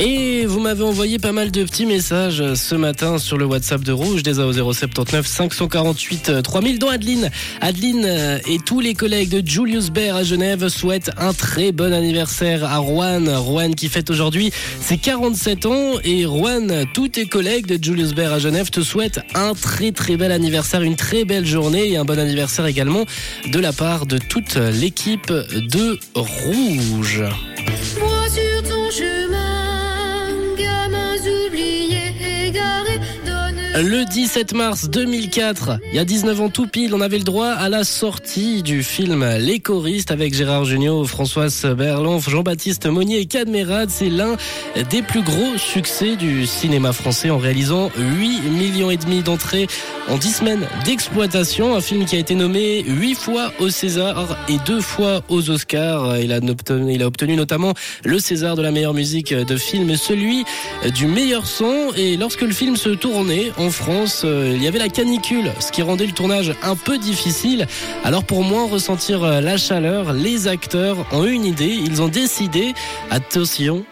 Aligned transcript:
Et 0.00 0.46
vous 0.46 0.60
m'avez 0.60 0.84
envoyé 0.84 1.18
pas 1.18 1.32
mal 1.32 1.50
de 1.50 1.64
petits 1.64 1.84
messages 1.84 2.54
ce 2.54 2.74
matin 2.76 3.18
sur 3.18 3.36
le 3.36 3.44
WhatsApp 3.44 3.82
de 3.82 3.90
Rouge, 3.90 4.22
des 4.22 4.38
AO 4.38 4.52
079 4.52 5.26
548 5.26 6.42
3000, 6.42 6.78
dont 6.78 6.88
Adeline. 6.88 7.30
Adeline 7.60 8.04
euh, 8.04 8.38
et 8.46 8.58
tous 8.58 8.78
les 8.78 8.94
collègues 8.94 9.28
de 9.28 9.46
Julius 9.46 9.90
Baer 9.90 10.16
à 10.16 10.22
Genève 10.22 10.68
souhaitent 10.68 11.10
un 11.18 11.32
très 11.32 11.72
bon 11.72 11.92
anniversaire 11.92 12.64
à 12.64 12.78
Rouen. 12.78 13.24
Rouen 13.40 13.72
qui 13.72 13.88
fête 13.88 14.10
aujourd'hui 14.10 14.52
ses 14.80 14.98
47 14.98 15.66
ans. 15.66 15.94
Et 16.04 16.24
Rouen, 16.26 16.84
tous 16.94 17.08
tes 17.08 17.26
collègues 17.26 17.66
de 17.66 17.82
Julius 17.82 18.14
Baer 18.14 18.32
à 18.32 18.38
Genève 18.38 18.70
te 18.70 18.82
souhaitent 18.82 19.20
un 19.34 19.54
très 19.54 19.90
très 19.90 20.16
bel 20.16 20.30
anniversaire, 20.30 20.82
une 20.82 20.96
très 20.96 21.24
belle 21.24 21.46
journée 21.46 21.90
et 21.90 21.96
un 21.96 22.04
bon 22.04 22.18
anniversaire 22.18 22.66
également 22.66 23.04
de 23.50 23.58
la 23.58 23.72
part 23.72 24.06
de 24.06 24.18
toute 24.18 24.54
l'équipe 24.54 25.32
de 25.32 25.98
Rouge. 26.14 27.24
Le 33.80 34.04
17 34.04 34.54
mars 34.54 34.90
2004, 34.90 35.78
il 35.92 35.96
y 35.96 35.98
a 36.00 36.04
19 36.04 36.40
ans 36.40 36.48
tout 36.48 36.66
pile, 36.66 36.94
on 36.94 37.00
avait 37.00 37.18
le 37.18 37.22
droit 37.22 37.50
à 37.50 37.68
la 37.68 37.84
sortie 37.84 38.64
du 38.64 38.82
film 38.82 39.24
Les 39.38 39.60
choristes 39.60 40.10
avec 40.10 40.34
Gérard 40.34 40.64
Jugnot, 40.64 41.04
Françoise 41.04 41.64
Berlon, 41.64 42.18
Jean-Baptiste 42.18 42.86
Monnier 42.86 43.20
et 43.20 43.26
Cadmerade. 43.26 43.88
C'est 43.90 44.08
l'un 44.08 44.36
des 44.90 45.02
plus 45.02 45.22
gros 45.22 45.56
succès 45.58 46.16
du 46.16 46.44
cinéma 46.44 46.92
français 46.92 47.30
en 47.30 47.38
réalisant 47.38 47.92
8 47.96 48.40
millions 48.50 48.90
et 48.90 48.96
demi 48.96 49.22
d'entrées 49.22 49.68
en 50.08 50.18
10 50.18 50.32
semaines 50.32 50.66
d'exploitation. 50.84 51.76
Un 51.76 51.80
film 51.80 52.04
qui 52.04 52.16
a 52.16 52.18
été 52.18 52.34
nommé 52.34 52.82
8 52.82 53.14
fois 53.14 53.52
au 53.60 53.68
César 53.68 54.36
et 54.48 54.56
2 54.66 54.80
fois 54.80 55.22
aux 55.28 55.50
Oscars. 55.50 56.18
Il 56.18 56.32
a 56.32 56.38
obtenu, 56.38 57.36
notamment 57.36 57.74
le 58.04 58.18
César 58.18 58.56
de 58.56 58.62
la 58.62 58.72
meilleure 58.72 58.94
musique 58.94 59.32
de 59.32 59.56
film 59.56 59.94
celui 59.96 60.44
du 60.96 61.06
meilleur 61.06 61.46
son. 61.46 61.92
Et 61.96 62.16
lorsque 62.16 62.42
le 62.42 62.52
film 62.52 62.76
se 62.76 62.88
tournait 62.88 63.52
en 63.68 63.70
France, 63.70 64.22
euh, 64.24 64.54
il 64.54 64.62
y 64.62 64.66
avait 64.66 64.78
la 64.78 64.88
canicule, 64.88 65.52
ce 65.60 65.70
qui 65.70 65.82
rendait 65.82 66.06
le 66.06 66.12
tournage 66.12 66.54
un 66.62 66.74
peu 66.74 66.96
difficile. 66.96 67.66
Alors 68.02 68.24
pour 68.24 68.42
moins 68.42 68.66
ressentir 68.66 69.22
euh, 69.22 69.42
la 69.42 69.58
chaleur, 69.58 70.14
les 70.14 70.48
acteurs 70.48 71.04
ont 71.12 71.26
eu 71.26 71.32
une 71.32 71.44
idée. 71.44 71.76
Ils 71.84 72.00
ont 72.00 72.08
décidé, 72.08 72.72
attention, 73.10 73.84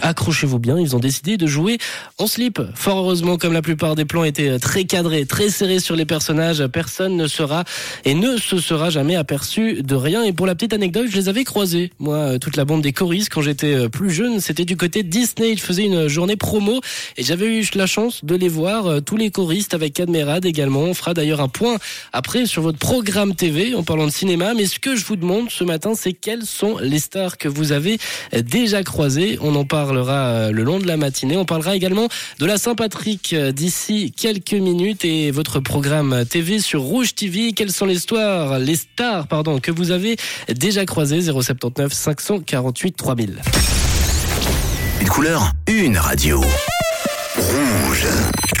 accrochez-vous 0.00 0.58
bien, 0.58 0.78
ils 0.78 0.96
ont 0.96 1.00
décidé 1.00 1.36
de 1.36 1.46
jouer 1.46 1.78
en 2.18 2.26
slip. 2.26 2.60
Fort 2.74 2.98
heureusement, 2.98 3.36
comme 3.36 3.52
la 3.52 3.62
plupart 3.62 3.94
des 3.94 4.04
plans 4.04 4.24
étaient 4.24 4.58
très 4.58 4.84
cadrés, 4.84 5.26
très 5.26 5.50
serrés 5.50 5.80
sur 5.80 5.96
les 5.96 6.04
personnages, 6.04 6.66
personne 6.66 7.16
ne 7.16 7.26
sera 7.26 7.64
et 8.04 8.14
ne 8.14 8.36
se 8.36 8.58
sera 8.58 8.90
jamais 8.90 9.16
aperçu 9.16 9.82
de 9.82 9.94
rien. 9.94 10.22
Et 10.24 10.32
pour 10.32 10.46
la 10.46 10.54
petite 10.54 10.72
anecdote, 10.72 11.06
je 11.10 11.16
les 11.16 11.28
avais 11.28 11.44
croisés, 11.44 11.90
moi, 11.98 12.16
euh, 12.16 12.38
toute 12.38 12.56
la 12.56 12.64
bande 12.64 12.82
des 12.82 12.92
choristes, 12.92 13.30
quand 13.32 13.42
j'étais 13.42 13.74
euh, 13.74 13.88
plus 13.88 14.10
jeune. 14.10 14.40
C'était 14.40 14.64
du 14.64 14.76
côté 14.76 15.02
Disney. 15.02 15.52
Ils 15.52 15.60
faisaient 15.60 15.84
une 15.84 16.08
journée 16.08 16.36
promo 16.36 16.80
et 17.16 17.22
j'avais 17.22 17.46
eu 17.46 17.64
la 17.74 17.86
chance 17.86 18.24
de 18.24 18.34
les 18.34 18.48
voir, 18.48 18.86
euh, 18.86 19.00
tous 19.00 19.16
les 19.16 19.30
choristes 19.30 19.74
avec 19.74 19.94
Cadmerade 19.94 20.44
également. 20.44 20.82
On 20.82 20.94
fera 20.94 21.14
d'ailleurs 21.14 21.40
un 21.40 21.48
point 21.48 21.76
après 22.12 22.46
sur 22.46 22.62
votre 22.62 22.78
programme 22.78 23.34
TV 23.34 23.74
en 23.74 23.82
parlant 23.82 24.06
de 24.06 24.12
cinéma. 24.12 24.54
Mais 24.54 24.66
ce 24.66 24.78
que 24.78 24.96
je 24.96 25.04
vous 25.04 25.16
demande 25.16 25.50
ce 25.50 25.64
matin, 25.64 25.92
c'est 25.94 26.12
quelles 26.12 26.44
sont 26.44 26.78
les 26.78 26.98
stars 26.98 27.38
que 27.38 27.48
vous 27.48 27.72
avez 27.72 27.98
déjà 28.32 28.82
croisées. 28.82 29.38
On 29.40 29.54
en 29.54 29.64
parlera 29.84 30.26
euh, 30.26 30.52
le 30.52 30.62
long 30.62 30.78
de 30.78 30.86
la 30.86 30.96
matinée. 30.96 31.36
On 31.36 31.44
parlera 31.44 31.74
également 31.74 32.08
de 32.38 32.46
la 32.46 32.56
Saint-Patrick 32.56 33.32
euh, 33.32 33.50
d'ici 33.50 34.12
quelques 34.16 34.52
minutes 34.52 35.04
et 35.04 35.32
votre 35.32 35.58
programme 35.58 36.24
TV 36.24 36.60
sur 36.60 36.82
Rouge 36.82 37.16
TV. 37.16 37.52
Quelles 37.52 37.72
sont 37.72 37.86
les 37.86 37.98
stars, 37.98 38.60
les 38.60 38.76
stars, 38.76 39.26
pardon, 39.26 39.58
que 39.58 39.72
vous 39.72 39.90
avez 39.90 40.16
déjà 40.54 40.86
croisées? 40.86 41.20
079 41.20 41.92
548 41.92 42.96
3000. 42.96 43.42
Une 45.00 45.08
couleur, 45.08 45.52
une 45.66 45.98
radio. 45.98 46.40
Rouge. 47.36 48.06